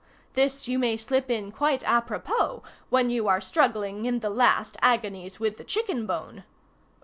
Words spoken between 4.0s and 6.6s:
in the last agonies with the chicken bone.